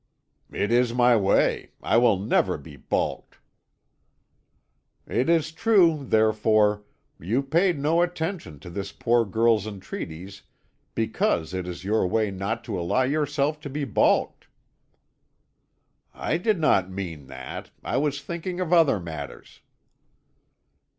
[0.51, 3.37] "It is my way; I will never be baulked."
[5.05, 6.81] "It is true, therefore;
[7.19, 10.41] you paid no attention to this poor girl's entreaties
[10.95, 14.47] because it is your way not to allow yourself to be baulked."
[16.15, 19.61] "I did not mean that; I was thinking of other matters."